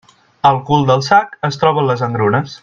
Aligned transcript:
Al 0.49 0.57
cul 0.69 0.87
del 0.87 1.03
sac 1.09 1.37
es 1.51 1.63
troben 1.65 1.91
les 1.91 2.05
engrunes. 2.09 2.59